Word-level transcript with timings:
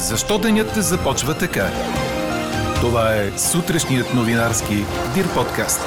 Защо 0.00 0.38
денят 0.38 0.74
започва 0.74 1.34
така? 1.34 1.70
Това 2.80 3.14
е 3.14 3.38
сутрешният 3.38 4.14
новинарски 4.14 4.84
Дир 5.14 5.34
подкаст. 5.34 5.80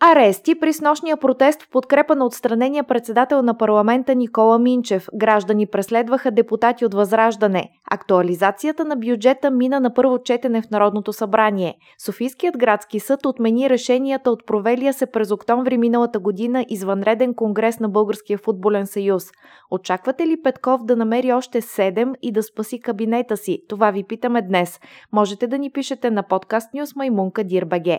Арести 0.00 0.60
при 0.60 0.72
снощния 0.72 1.16
протест 1.16 1.62
в 1.62 1.70
подкрепа 1.70 2.16
на 2.16 2.24
отстранения 2.24 2.84
председател 2.84 3.42
на 3.42 3.58
парламента 3.58 4.14
Никола 4.14 4.58
Минчев. 4.58 5.08
Граждани 5.14 5.66
преследваха 5.66 6.30
депутати 6.30 6.84
от 6.84 6.94
Възраждане. 6.94 7.70
Актуализацията 7.90 8.84
на 8.84 8.96
бюджета 8.96 9.50
мина 9.50 9.80
на 9.80 9.94
първо 9.94 10.18
четене 10.22 10.62
в 10.62 10.70
Народното 10.70 11.12
събрание. 11.12 11.74
Софийският 12.04 12.58
градски 12.58 13.00
съд 13.00 13.26
отмени 13.26 13.70
решенията 13.70 14.30
от 14.30 14.46
провелия 14.46 14.92
се 14.92 15.06
през 15.06 15.30
октомври 15.30 15.78
миналата 15.78 16.18
година 16.18 16.64
извънреден 16.68 17.34
конгрес 17.34 17.80
на 17.80 17.88
Българския 17.88 18.38
футболен 18.38 18.86
съюз. 18.86 19.24
Очаквате 19.70 20.26
ли 20.26 20.42
Петков 20.42 20.84
да 20.84 20.96
намери 20.96 21.32
още 21.32 21.60
7 21.60 22.14
и 22.22 22.32
да 22.32 22.42
спаси 22.42 22.80
кабинета 22.80 23.36
си? 23.36 23.62
Това 23.68 23.90
ви 23.90 24.04
питаме 24.04 24.42
днес. 24.42 24.80
Можете 25.12 25.46
да 25.46 25.58
ни 25.58 25.70
пишете 25.70 26.10
на 26.10 26.22
подкаст 26.22 26.74
Нюс 26.74 26.96
Маймунка 26.96 27.44
Дирбаге. 27.44 27.98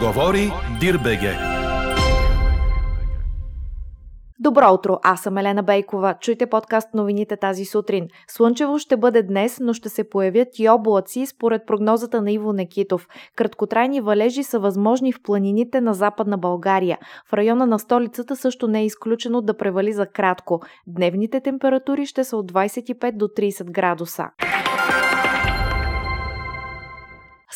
Говори 0.00 0.52
Дирбеге. 0.80 1.36
Добро 4.38 4.72
утро, 4.74 4.98
аз 5.02 5.20
съм 5.20 5.38
Елена 5.38 5.62
Бейкова. 5.62 6.14
Чуйте 6.20 6.46
подкаст 6.46 6.94
новините 6.94 7.36
тази 7.36 7.64
сутрин. 7.64 8.08
Слънчево 8.28 8.78
ще 8.78 8.96
бъде 8.96 9.22
днес, 9.22 9.58
но 9.60 9.72
ще 9.72 9.88
се 9.88 10.10
появят 10.10 10.48
и 10.58 10.68
облаци 10.68 11.26
според 11.26 11.66
прогнозата 11.66 12.22
на 12.22 12.32
Иво 12.32 12.52
Некитов. 12.52 13.08
Краткотрайни 13.36 14.00
валежи 14.00 14.42
са 14.42 14.58
възможни 14.58 15.12
в 15.12 15.22
планините 15.22 15.80
на 15.80 15.94
Западна 15.94 16.38
България. 16.38 16.98
В 17.26 17.32
района 17.32 17.66
на 17.66 17.78
столицата 17.78 18.36
също 18.36 18.68
не 18.68 18.80
е 18.80 18.86
изключено 18.86 19.40
да 19.40 19.56
превали 19.56 19.92
за 19.92 20.06
кратко. 20.06 20.60
Дневните 20.86 21.40
температури 21.40 22.06
ще 22.06 22.24
са 22.24 22.36
от 22.36 22.52
25 22.52 23.16
до 23.16 23.28
30 23.28 23.70
градуса 23.70 24.24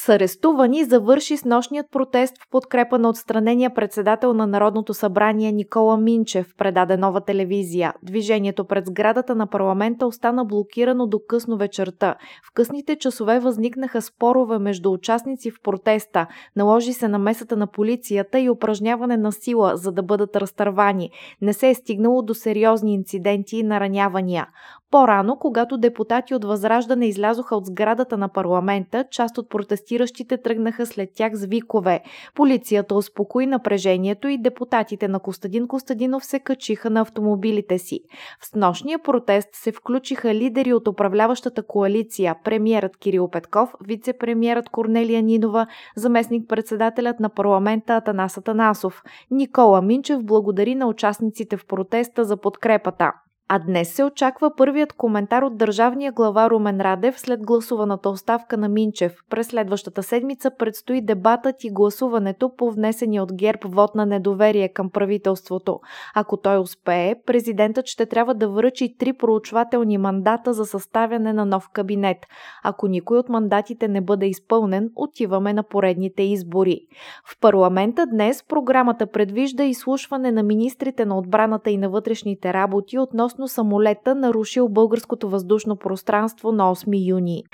с 0.05 0.08
арестувани 0.08 0.84
завърши 0.84 1.36
с 1.36 1.44
нощният 1.44 1.86
протест 1.91 2.34
в 2.38 2.50
подкрепа 2.50 2.98
на 2.98 3.08
отстранения 3.08 3.74
председател 3.74 4.33
на 4.33 4.47
Народното 4.47 4.94
събрание 4.94 5.52
Никола 5.52 5.97
Минчев, 5.97 6.55
предаде 6.58 6.97
нова 6.97 7.20
телевизия. 7.20 7.94
Движението 8.02 8.64
пред 8.64 8.86
сградата 8.86 9.34
на 9.34 9.47
парламента 9.47 10.06
остана 10.06 10.44
блокирано 10.44 11.06
до 11.06 11.20
късно 11.28 11.56
вечерта. 11.56 12.14
В 12.50 12.55
късните 12.55 12.97
часове 12.97 13.38
възникнаха 13.38 14.02
спорове 14.02 14.58
между 14.58 14.92
участници 14.92 15.50
в 15.50 15.62
протеста. 15.62 16.27
Наложи 16.56 16.92
се 16.92 17.08
намесата 17.08 17.56
на 17.56 17.66
полицията 17.66 18.41
и 18.41 18.50
упражняване 18.50 19.16
на 19.16 19.32
сила, 19.32 19.72
за 19.77 19.92
да 19.92 20.02
бъдат 20.02 20.36
разтървани. 20.36 21.10
Не 21.42 21.52
се 21.52 21.69
е 21.69 21.75
стигнало 21.75 22.22
до 22.22 22.34
сериозни 22.34 22.94
инциденти 22.94 23.56
и 23.56 23.62
наранявания. 23.62 24.47
По-рано, 24.95 25.37
когато 25.37 25.78
депутати 25.78 26.34
от 26.34 26.45
Възраждане 26.45 27.06
излязоха 27.06 27.56
от 27.56 27.67
сградата 27.67 28.19
на 28.19 28.28
парламента, 28.28 29.05
част 29.11 29.39
от 29.39 29.50
протестиращите 29.50 30.37
тръгнаха 30.37 30.87
след 30.87 31.11
тях 31.14 31.34
с 31.34 31.45
викове. 31.45 32.00
Полицията 32.34 32.95
успокои 32.95 33.47
напрежението 33.47 34.28
и 34.28 34.39
депутатите 34.39 35.09
на 35.09 35.20
Костадин 35.20 35.69
Костадинов 35.69 36.25
се 36.25 36.41
качиха 36.41 36.91
на 36.91 37.00
автомобилите 37.00 37.78
си. 37.78 38.00
В 38.41 38.55
нощния 38.55 38.98
протест 38.98 39.48
се 39.53 39.72
включиха 39.72 40.34
лидери 40.34 40.72
от 40.72 40.89
управляващата 40.89 41.67
коалиция, 41.67 42.37
премиерът 42.45 42.97
Кирил 42.97 43.28
Петков, 43.28 43.75
вице-премиерът 43.84 44.70
Корнелия 44.70 45.22
Нинова, 45.22 45.67
заместник-председателят 45.97 47.20
на 47.20 47.28
парламента 47.28 47.95
Атанас 47.95 48.39
Атанасов. 48.39 49.03
Никола 49.31 49.83
Минчев 49.83 50.25
благодари 50.25 50.75
на 50.75 50.87
участниците 50.87 51.56
в 51.56 51.67
протеста 51.67 52.25
за 52.25 52.37
подкрепата. 52.37 53.12
А 53.48 53.59
днес 53.59 53.95
се 53.95 54.05
очаква 54.05 54.56
първият 54.56 54.93
коментар 54.93 55.43
от 55.43 55.56
държавния 55.56 56.12
глава 56.12 56.50
Румен 56.50 56.81
Радев 56.81 57.21
след 57.21 57.41
гласуваната 57.43 58.09
оставка 58.09 58.56
на 58.56 58.69
Минчев. 58.69 59.16
През 59.31 59.47
следващата 59.47 60.03
седмица 60.03 60.50
предстои 60.59 61.00
дебатът 61.00 61.65
и 61.65 61.71
гласуването 61.71 62.56
по 62.56 62.71
внесения 62.71 63.22
от 63.22 63.34
ГЕРБ 63.34 63.59
вод 63.65 63.94
на 63.94 64.06
недоверие 64.06 64.69
към 64.69 64.91
правителството. 64.91 65.81
Ако 66.15 66.37
той 66.37 66.59
успее, 66.59 67.15
президентът 67.27 67.87
ще 67.87 68.06
трябва 68.06 68.34
да 68.34 68.49
връчи 68.49 68.97
три 68.99 69.12
проучвателни 69.12 69.99
мандата 69.99 70.53
за 70.53 70.66
съставяне 70.66 71.33
на 71.33 71.44
нов 71.44 71.69
кабинет. 71.72 72.19
Ако 72.62 72.88
никой 72.88 73.19
от 73.19 73.28
мандатите 73.28 73.88
не 73.88 74.00
бъде 74.00 74.27
изпълнен, 74.27 74.91
отиваме 74.97 75.53
на 75.53 75.62
поредните 75.62 76.22
избори. 76.22 76.81
В 77.25 77.41
парламента 77.41 78.06
днес 78.06 78.44
програмата 78.49 79.06
предвижда 79.06 79.65
изслушване 79.65 80.33
на 80.33 80.43
министрите 80.43 81.04
на 81.04 81.19
отбраната 81.19 81.71
и 81.71 81.77
на 81.77 81.88
вътрешните 81.88 82.53
работи 82.53 82.99
относно 82.99 83.34
относно 83.34 83.49
самолета, 83.49 84.15
нарушил 84.15 84.69
българското 84.69 85.28
въздушно 85.28 85.77
пространство 85.77 86.53
на 86.53 86.75
8 86.75 87.09
юни. 87.09 87.45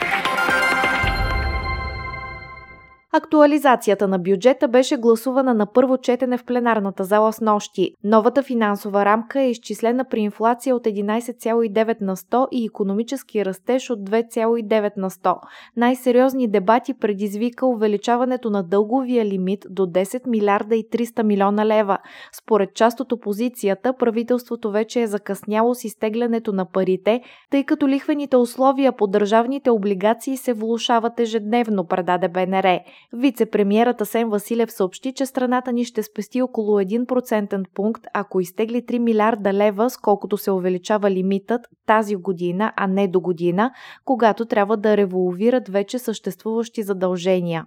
Актуализацията 3.12 4.09
на 4.09 4.19
бюджета 4.19 4.69
беше 4.69 4.97
гласувана 4.97 5.54
на 5.54 5.66
първо 5.72 5.98
четене 5.98 6.37
в 6.38 6.44
пленарната 6.44 7.04
зала 7.04 7.32
с 7.32 7.41
нощи. 7.41 7.93
Новата 8.04 8.43
финансова 8.43 9.04
рамка 9.04 9.41
е 9.41 9.50
изчислена 9.50 10.04
при 10.04 10.21
инфлация 10.21 10.76
от 10.76 10.84
11,9 10.84 12.00
на 12.00 12.16
100 12.16 12.49
и 12.53 12.66
економически 12.66 13.44
растеж 13.44 13.91
от 13.91 13.99
2,9 14.10 14.93
на 14.97 15.10
100. 15.10 15.37
Най-сериозни 15.76 16.49
дебати 16.49 16.94
предизвика 16.94 17.66
увеличаването 17.66 18.50
на 18.50 18.62
дълговия 18.62 19.25
лимит 19.25 19.65
до 19.70 19.87
10 19.87 20.26
милиарда 20.26 20.76
и 20.76 20.84
300 20.93 21.22
милиона 21.22 21.66
лева. 21.66 21.99
Според 22.32 22.75
част 22.75 23.00
от 23.00 23.12
опозицията, 23.12 23.93
правителството 23.99 24.70
вече 24.70 25.00
е 25.00 25.06
закъсняло 25.06 25.75
с 25.75 25.84
изтеглянето 25.84 26.53
на 26.53 26.65
парите, 26.65 27.20
тъй 27.50 27.65
като 27.65 27.88
лихвените 27.88 28.37
условия 28.37 28.93
по 28.93 29.06
държавните 29.06 29.70
облигации 29.70 30.37
се 30.37 30.53
влушават 30.53 31.20
ежедневно, 31.20 31.87
предаде 31.87 32.28
БНР. 32.28 32.81
Вице-премьерът 33.12 34.00
Асен 34.00 34.28
Василев 34.28 34.72
съобщи, 34.72 35.12
че 35.12 35.27
страната 35.27 35.72
ни 35.72 35.84
ще 35.84 36.03
спести 36.03 36.43
около 36.43 36.81
1% 36.81 37.65
пункт, 37.75 38.06
ако 38.15 38.41
изтегли 38.41 38.83
3 38.83 38.99
милиарда 38.99 39.53
лева, 39.53 39.91
сколкото 39.91 40.37
се 40.37 40.50
увеличава 40.50 41.11
лимитът 41.11 41.61
тази 41.87 42.16
година, 42.16 42.72
а 42.77 42.87
не 42.87 43.09
до 43.09 43.21
година, 43.21 43.71
когато 44.05 44.44
трябва 44.44 44.77
да 44.77 44.97
револвират 44.97 45.69
вече 45.69 45.99
съществуващи 45.99 46.83
задължения. 46.83 47.65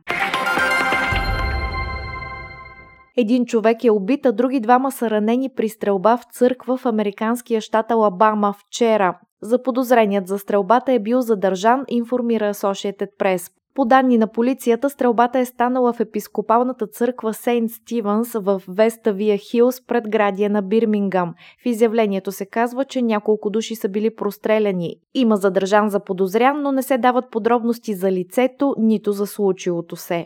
Един 3.17 3.45
човек 3.45 3.83
е 3.83 3.91
убит, 3.91 4.25
а 4.25 4.31
други 4.31 4.59
двама 4.59 4.91
са 4.91 5.09
ранени 5.09 5.49
при 5.55 5.69
стрелба 5.69 6.17
в 6.17 6.23
църква 6.31 6.77
в 6.77 6.85
американския 6.85 7.61
щат 7.61 7.91
Алабама 7.91 8.53
вчера. 8.53 9.19
Заподозреният 9.41 10.27
за 10.27 10.39
стрелбата 10.39 10.91
е 10.93 10.99
бил 10.99 11.21
задържан, 11.21 11.83
информира 11.87 12.53
Associated 12.53 13.09
Press. 13.19 13.51
По 13.75 13.85
данни 13.85 14.17
на 14.17 14.27
полицията, 14.27 14.89
стрелбата 14.89 15.39
е 15.39 15.45
станала 15.45 15.93
в 15.93 15.99
епископалната 15.99 16.87
църква 16.87 17.33
Сейнт 17.33 17.71
Стивенс 17.71 18.33
в 18.33 18.61
Веста 18.67 19.13
Вия 19.13 19.37
Хилс 19.37 19.85
пред 19.87 20.09
градия 20.09 20.49
на 20.49 20.61
Бирмингам. 20.61 21.33
В 21.63 21.65
изявлението 21.65 22.31
се 22.31 22.45
казва, 22.45 22.85
че 22.85 23.01
няколко 23.01 23.49
души 23.49 23.75
са 23.75 23.89
били 23.89 24.15
простреляни. 24.15 24.95
Има 25.13 25.35
задържан 25.37 25.89
за 25.89 25.99
подозрян, 25.99 26.61
но 26.61 26.71
не 26.71 26.83
се 26.83 26.97
дават 26.97 27.31
подробности 27.31 27.93
за 27.93 28.11
лицето, 28.11 28.75
нито 28.77 29.11
за 29.11 29.27
случилото 29.27 29.95
се. 29.95 30.25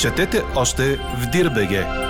Четете 0.00 0.42
още 0.56 0.82
в 0.96 1.30
Дирбеге! 1.32 2.03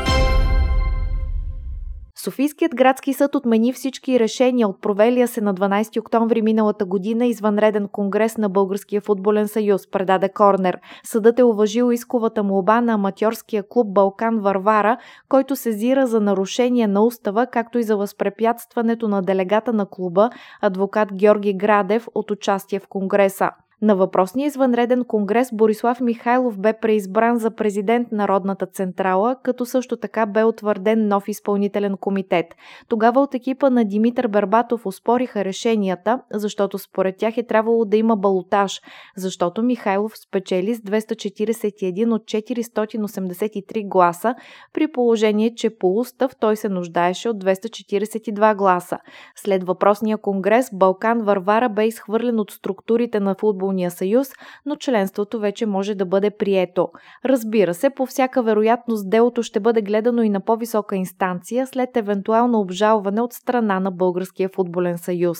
Софийският 2.25 2.75
градски 2.75 3.13
съд 3.13 3.35
отмени 3.35 3.73
всички 3.73 4.21
решения 4.21 4.69
от 4.69 4.81
провелия 4.81 5.29
се 5.29 5.41
на 5.41 5.55
12 5.55 6.01
октомври 6.01 6.43
миналата 6.43 6.85
година 6.85 7.27
извънреден 7.27 7.89
конгрес 7.89 8.39
на 8.39 8.49
Българския 8.49 9.01
футболен 9.01 9.49
съюз, 9.49 9.91
предаде 9.91 10.29
Корнер. 10.29 10.79
Съдът 11.03 11.39
е 11.39 11.45
уважил 11.45 11.93
исковата 11.93 12.43
молба 12.43 12.81
на 12.81 12.93
аматьорския 12.93 13.69
клуб 13.69 13.87
Балкан 13.91 14.41
Варвара, 14.41 14.97
който 15.29 15.57
сезира 15.57 16.07
за 16.07 16.21
нарушение 16.21 16.87
на 16.87 17.05
устава, 17.05 17.47
както 17.47 17.79
и 17.79 17.83
за 17.83 17.97
възпрепятстването 17.97 19.09
на 19.09 19.23
делегата 19.23 19.73
на 19.73 19.87
клуба, 19.87 20.31
адвокат 20.63 21.15
Георги 21.15 21.53
Градев, 21.53 22.09
от 22.15 22.31
участие 22.31 22.81
в 22.81 22.89
конгреса. 22.89 23.51
На 23.85 23.97
въпросния 23.97 24.47
извънреден 24.47 25.05
конгрес 25.05 25.49
Борислав 25.53 26.01
Михайлов 26.01 26.59
бе 26.59 26.73
преизбран 26.73 27.39
за 27.39 27.51
президент 27.51 28.13
на 28.13 28.19
Народната 28.19 28.67
централа, 28.67 29.37
като 29.43 29.67
също 29.67 29.97
така 29.97 30.27
бе 30.27 30.45
утвърден 30.45 31.09
нов 31.09 31.29
изпълнителен 31.29 31.97
комитет. 31.97 32.47
Тогава 32.89 33.21
от 33.21 33.35
екипа 33.35 33.71
на 33.71 33.85
Димитър 33.85 34.29
Бербатов 34.29 34.87
успориха 34.87 35.45
решенията, 35.45 36.21
защото 36.33 36.79
според 36.79 37.17
тях 37.17 37.37
е 37.37 37.47
трябвало 37.47 37.85
да 37.85 37.97
има 37.97 38.17
балотаж, 38.17 38.81
защото 39.17 39.63
Михайлов 39.63 40.13
спечели 40.19 40.75
с 40.75 40.79
241 40.79 42.13
от 42.13 42.23
483 42.23 43.89
гласа, 43.89 44.35
при 44.73 44.93
положение, 44.93 45.55
че 45.55 45.79
по 45.79 45.99
устав 45.99 46.37
той 46.41 46.57
се 46.57 46.69
нуждаеше 46.69 47.29
от 47.29 47.45
242 47.45 48.57
гласа. 48.57 48.99
След 49.37 49.65
въпросния 49.65 50.19
конгрес 50.19 50.71
Балкан 50.73 51.23
Варвара 51.23 51.69
бе 51.69 51.87
изхвърлен 51.87 52.41
от 52.41 52.51
структурите 52.51 53.21
на 53.21 53.35
футбол 53.35 53.74
футболния 53.75 53.91
съюз, 53.91 54.29
но 54.67 54.77
членството 54.77 55.41
вече 55.41 55.67
може 55.67 55.95
да 55.95 56.07
бъде 56.07 56.31
прието. 56.31 56.89
Разбира 57.25 57.75
се, 57.75 57.91
по 57.91 58.07
всяка 58.07 58.43
вероятност 58.43 59.11
делото 59.11 59.43
ще 59.43 59.61
бъде 59.61 59.83
гледано 59.83 60.23
и 60.23 60.29
на 60.29 60.41
по-висока 60.41 60.97
инстанция 60.97 61.67
след 61.67 61.97
евентуално 61.97 62.61
обжалване 62.61 63.21
от 63.21 63.33
страна 63.33 63.81
на 63.81 63.91
Българския 63.91 64.49
футболен 64.49 64.99
съюз. 64.99 65.39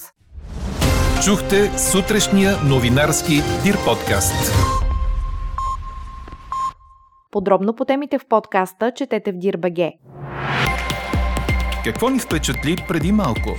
Чухте 1.25 1.79
сутрешния 1.79 2.53
новинарски 2.69 3.35
Дир 3.65 3.77
подкаст. 3.85 4.53
Подробно 7.31 7.75
по 7.75 7.85
темите 7.85 8.19
в 8.19 8.27
подкаста 8.29 8.93
четете 8.97 9.33
в 9.33 9.37
Дирбеге. 9.37 9.93
Какво 11.85 12.09
ни 12.09 12.19
впечатли 12.19 12.77
преди 12.89 13.13
малко? 13.13 13.51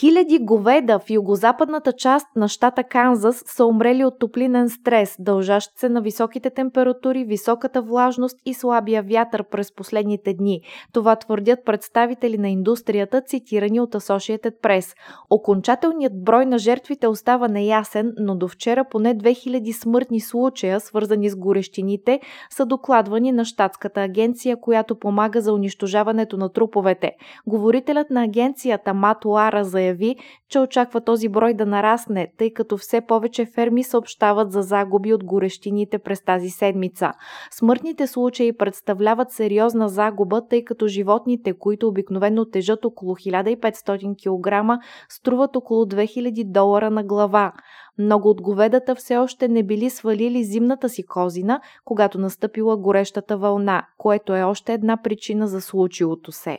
Хиляди 0.00 0.38
говеда 0.38 0.98
в 0.98 1.10
югозападната 1.10 1.92
част 1.92 2.26
на 2.36 2.48
щата 2.48 2.84
Канзас 2.84 3.42
са 3.46 3.64
умрели 3.64 4.04
от 4.04 4.18
топлинен 4.18 4.68
стрес, 4.70 5.16
дължащ 5.18 5.78
се 5.78 5.88
на 5.88 6.00
високите 6.00 6.50
температури, 6.50 7.24
високата 7.24 7.82
влажност 7.82 8.36
и 8.46 8.54
слабия 8.54 9.02
вятър 9.02 9.44
през 9.50 9.74
последните 9.74 10.34
дни. 10.34 10.60
Това 10.92 11.16
твърдят 11.16 11.64
представители 11.64 12.38
на 12.38 12.48
индустрията, 12.48 13.20
цитирани 13.20 13.80
от 13.80 13.94
Associated 13.94 14.60
Press. 14.62 14.96
Окончателният 15.30 16.24
брой 16.24 16.46
на 16.46 16.58
жертвите 16.58 17.08
остава 17.08 17.48
неясен, 17.48 18.12
но 18.18 18.36
до 18.36 18.48
вчера 18.48 18.84
поне 18.90 19.18
2000 19.18 19.72
смъртни 19.72 20.20
случая, 20.20 20.80
свързани 20.80 21.30
с 21.30 21.36
горещините, 21.36 22.20
са 22.50 22.66
докладвани 22.66 23.32
на 23.32 23.44
щатската 23.44 24.00
агенция, 24.00 24.56
която 24.60 24.98
помага 24.98 25.40
за 25.40 25.52
унищожаването 25.52 26.36
на 26.36 26.48
труповете. 26.52 27.12
Говорителят 27.46 28.10
на 28.10 28.24
агенцията 28.24 28.94
Мат 28.94 29.24
Лара 29.24 29.64
заяви, 29.64 29.85
заяви, 29.86 30.16
че 30.48 30.60
очаква 30.60 31.00
този 31.00 31.28
брой 31.28 31.54
да 31.54 31.66
нарасне, 31.66 32.32
тъй 32.38 32.52
като 32.52 32.76
все 32.76 33.00
повече 33.00 33.46
ферми 33.54 33.84
съобщават 33.84 34.52
за 34.52 34.62
загуби 34.62 35.14
от 35.14 35.24
горещините 35.24 35.98
през 35.98 36.24
тази 36.24 36.48
седмица. 36.48 37.12
Смъртните 37.50 38.06
случаи 38.06 38.56
представляват 38.56 39.30
сериозна 39.30 39.88
загуба, 39.88 40.42
тъй 40.48 40.64
като 40.64 40.88
животните, 40.88 41.52
които 41.52 41.88
обикновено 41.88 42.44
тежат 42.44 42.84
около 42.84 43.14
1500 43.14 44.14
кг, 44.16 44.82
струват 45.08 45.56
около 45.56 45.84
2000 45.84 46.44
долара 46.44 46.90
на 46.90 47.04
глава. 47.04 47.52
Много 47.98 48.28
от 48.28 48.42
говедата 48.42 48.94
все 48.94 49.16
още 49.16 49.48
не 49.48 49.62
били 49.62 49.90
свалили 49.90 50.44
зимната 50.44 50.88
си 50.88 51.02
козина, 51.06 51.60
когато 51.84 52.18
настъпила 52.18 52.76
горещата 52.76 53.36
вълна, 53.36 53.86
което 53.98 54.34
е 54.34 54.42
още 54.42 54.72
една 54.72 54.96
причина 55.02 55.48
за 55.48 55.60
случилото 55.60 56.32
се. 56.32 56.58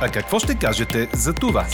А 0.00 0.08
какво 0.08 0.38
ще 0.38 0.54
кажете 0.54 1.08
за 1.12 1.34
това? 1.34 1.66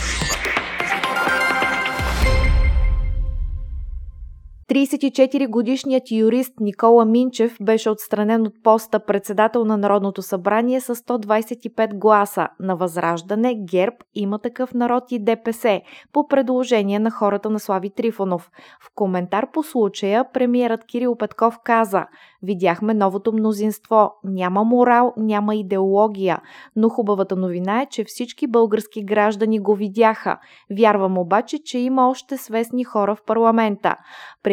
34-годишният 4.73 6.11
юрист 6.11 6.53
Никола 6.61 7.05
Минчев 7.05 7.57
беше 7.61 7.91
отстранен 7.91 8.47
от 8.47 8.63
поста 8.63 9.05
председател 9.05 9.65
на 9.65 9.77
Народното 9.77 10.23
събрание 10.23 10.81
с 10.81 10.95
125 10.95 11.99
гласа 11.99 12.49
на 12.61 12.77
Възраждане, 12.77 13.55
ГЕРБ, 13.55 13.97
има 14.15 14.39
такъв 14.39 14.75
народ 14.75 15.05
и 15.13 15.25
ДПС 15.25 15.81
по 16.13 16.29
предложение 16.29 16.99
на 16.99 17.11
хората 17.11 17.51
на 17.51 17.61
Слави 17.61 17.91
Трифонов. 17.91 18.51
В 18.81 18.91
коментар 18.95 19.51
по 19.53 19.63
случая 19.63 20.33
премиерът 20.33 20.85
Кирил 20.85 21.17
Петков 21.17 21.59
каза 21.65 22.07
Видяхме 22.43 22.95
новото 22.95 23.33
мнозинство. 23.33 24.11
Няма 24.25 24.65
морал, 24.65 25.13
няма 25.17 25.55
идеология. 25.55 26.41
Но 26.77 26.89
хубавата 26.89 27.37
новина 27.37 27.83
е, 27.83 27.87
че 27.87 28.05
всички 28.05 28.47
български 28.47 29.05
граждани 29.05 29.59
го 29.59 29.75
видяха. 29.75 30.39
Вярвам 30.79 31.19
обаче, 31.19 31.59
че 31.65 31.79
има 31.79 32.09
още 32.09 32.37
свестни 32.37 32.85
хора 32.85 33.17
в 33.17 33.23
парламента. 33.27 33.97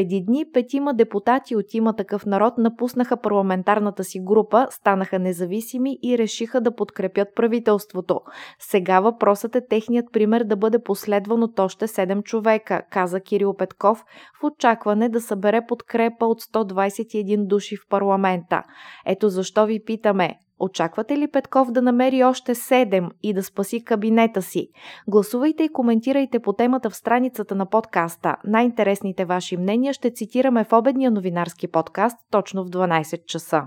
Преди 0.09 0.25
дни 0.25 0.45
петима 0.53 0.93
депутати 0.93 1.55
от 1.55 1.73
има 1.73 1.95
такъв 1.95 2.25
народ 2.25 2.53
напуснаха 2.57 3.17
парламентарната 3.17 4.03
си 4.03 4.19
група, 4.19 4.67
станаха 4.69 5.19
независими 5.19 5.97
и 6.03 6.17
решиха 6.17 6.61
да 6.61 6.75
подкрепят 6.75 7.27
правителството. 7.35 8.21
Сега 8.59 8.99
въпросът 8.99 9.55
е 9.55 9.67
техният 9.67 10.05
пример 10.13 10.43
да 10.43 10.55
бъде 10.55 10.83
последван 10.83 11.43
от 11.43 11.59
още 11.59 11.87
7 11.87 12.23
човека, 12.23 12.81
каза 12.91 13.21
Кирил 13.21 13.53
Петков, 13.53 14.03
в 14.41 14.43
очакване 14.43 15.09
да 15.09 15.21
събере 15.21 15.61
подкрепа 15.67 16.25
от 16.25 16.41
121 16.41 17.47
души 17.47 17.75
в 17.75 17.89
парламента. 17.89 18.63
Ето 19.05 19.29
защо 19.29 19.65
ви 19.65 19.83
питаме, 19.85 20.35
Очаквате 20.59 21.17
ли 21.17 21.27
Петков 21.27 21.71
да 21.71 21.81
намери 21.81 22.23
още 22.23 22.55
7 22.55 23.09
и 23.23 23.33
да 23.33 23.43
спаси 23.43 23.83
кабинета 23.83 24.41
си? 24.41 24.69
Гласувайте 25.07 25.63
и 25.63 25.73
коментирайте 25.73 26.39
по 26.39 26.53
темата 26.53 26.89
в 26.89 26.95
страницата 26.95 27.55
на 27.55 27.65
подкаста. 27.65 28.35
Най-интересните 28.43 29.25
ваши 29.25 29.57
мнения 29.57 29.93
ще 29.93 30.11
цитираме 30.11 30.63
в 30.63 30.73
обедния 30.73 31.11
новинарски 31.11 31.67
подкаст 31.67 32.17
точно 32.31 32.63
в 32.63 32.69
12 32.69 33.25
часа. 33.25 33.61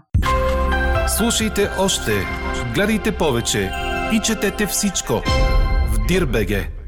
Слушайте 1.18 1.68
още, 1.80 2.12
гледайте 2.74 3.16
повече 3.18 3.70
и 4.12 4.20
четете 4.20 4.66
всичко 4.66 5.12
в 5.92 6.06
Дирбеге. 6.08 6.81